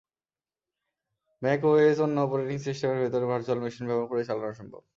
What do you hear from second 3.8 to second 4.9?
ব্যবহার করে চালানো সম্ভব।